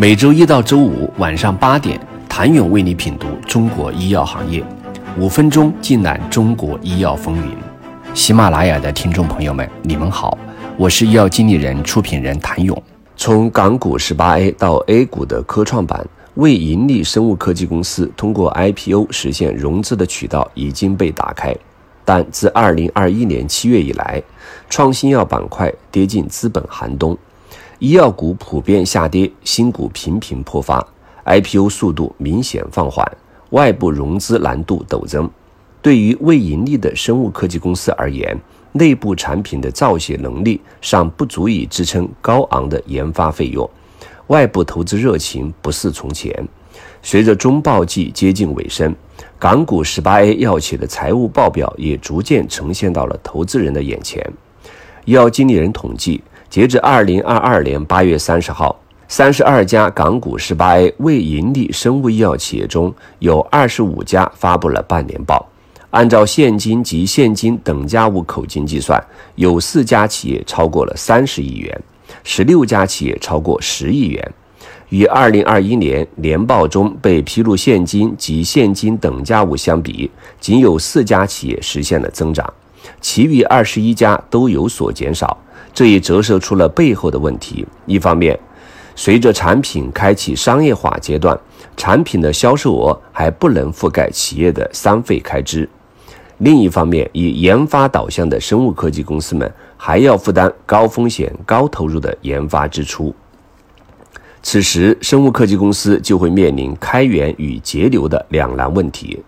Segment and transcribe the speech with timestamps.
[0.00, 4.62] 每周一到周五晚上八点，谭勇为你品读中国医药行业，
[5.18, 7.52] 五分钟尽览中国医药风云。
[8.14, 10.38] 喜马拉雅的听众朋友们，你们好，
[10.76, 12.80] 我是医药经理人、出品人谭勇。
[13.16, 21.52] 从港股十八 A 到 A 股的科创板，为盈利生物科技公司通过 IPO 实现融资的渠道已经被打开，
[22.04, 24.22] 但自二零二一年七月以来，
[24.70, 27.18] 创新药板块跌进资本寒冬。
[27.80, 30.84] 医药股普遍下跌，新股频频破发
[31.24, 33.08] ，IPO 速度明显放缓，
[33.50, 35.30] 外部融资难度陡增。
[35.80, 38.36] 对于未盈利的生物科技公司而言，
[38.72, 43.70] 内部产品的造血能力尚不足以支撑高昂的研发费用，
[44.26, 46.48] 外部投资热情不似从前。
[47.00, 48.92] 随着中报季接近尾声，
[49.38, 54.20] 港股十八 A 药企的财务报表也逐渐呈现到了投资人的眼前。
[55.04, 56.20] 医药经理人统计。
[56.50, 58.74] 截至二零二二年八月三十号，
[59.06, 65.46] 三十二家港股十八 A 未盈利生物医药企业中有二十五家发布了半年报。
[65.90, 69.02] 按照现金及现金等价物口径计算，
[69.34, 71.82] 有四家企业超过了三十亿元，
[72.24, 74.34] 十六家企业超过十亿元。
[74.88, 82.50] 与二零二一年年报中被披露现金及现金等价物相比，仅有四家企业实现了增长，
[83.00, 85.36] 其余二十一家都有所减少。
[85.74, 87.64] 这也折射出了背后的问题。
[87.86, 88.36] 一方面，
[88.96, 91.38] 随着产品开启商业化阶段，
[91.76, 95.68] 产品的销售额还不能覆盖企业的三费开支；
[96.38, 103.14] 另一方面，以研发导向的生物科技公司们还要负担高风险高投入的研发支出。
[104.42, 109.22] 此时，生物科技公司就会面临开源与节流的两难问题。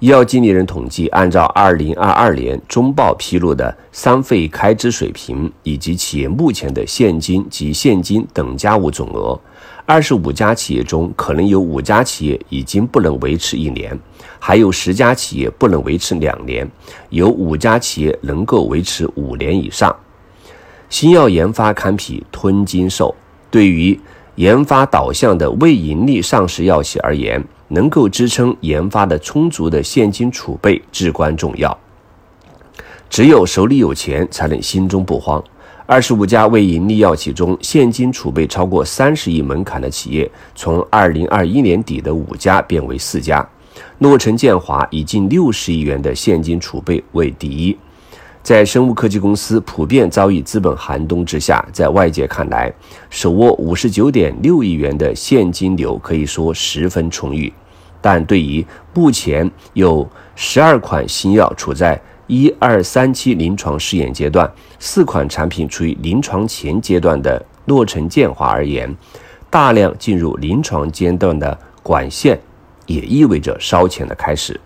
[0.00, 9.36] 医药经理人统计，按照二零二二年中报披露的三费开支水平以及企业目前的现金及现金等价物总额，
[9.84, 13.98] 二十五家企业中可能有五家企业已经不能维持一年，
[14.38, 16.70] 还有十家企业不能维持两年，
[17.08, 19.92] 有五家企业能够维持五年以上。
[20.88, 23.12] 新药研发堪比吞金兽，
[23.50, 23.98] 对于
[24.36, 27.44] 研发导向的未盈利上市药企而言。
[27.68, 31.76] 能够支撑研发的充足的现金储备至关重要。
[33.08, 35.42] 只有手里有钱，才能心中不慌。
[35.86, 43.48] 二十五家未盈利药企中，现金储备超过三十亿门槛的企业，从二零二一年底的五家变为四家。
[43.98, 47.74] 诺成建华以近六十亿元的现金储备为第一。
[48.48, 52.72] 在生物科技公司普遍遭遇资本寒冬之下，在外界看来，
[53.10, 57.52] 手握五十九点六亿元的现金流可以说十分充裕。
[58.00, 68.96] 但对于目前有十二款新药处在一二三期临床试验阶段，四款产品处于临床前阶段的诺成建华而言，
[69.50, 72.40] 大量进入临床阶段的管线，
[72.86, 74.58] 也意味着烧钱的开始。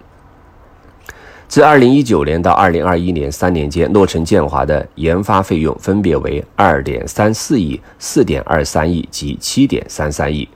[1.52, 10.48] 自二零一九年到二零二一年三年间，诺城建华的研发费用分别为二点三四亿、四点二三亿及七点三三亿，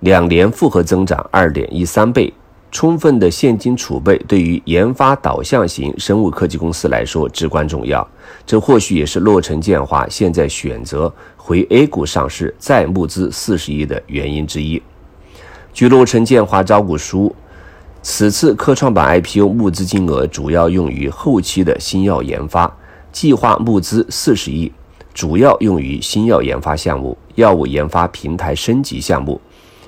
[0.00, 2.30] 两年复合增长二点一三倍。
[2.70, 8.06] 充分的现金储备对于研发导向型生物科技公司来说至关重要。
[8.44, 14.82] 这或许也是诺城建华现在选择回 A 股上市再募资四十亿的原因之一。
[15.72, 17.34] 据诺城建华招股书。
[18.00, 22.72] 此次科创板 IPO 募资金额主要用于后期的新药研发，
[23.12, 24.72] 计划募资四十亿，
[25.12, 29.40] 主要用于新药研发项目、药物研发平台升级项目、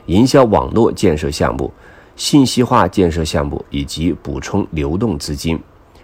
[0.07, 1.73] 营销网络建设项目、
[2.17, 5.59] 信息化建设项目以及补充流动资金。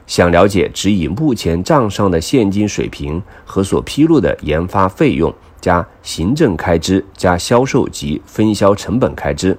[0.06, 9.59] 想了解，只以目前账上的现金水平和所披露的研发费用加行政开支加销售及分销成本开支。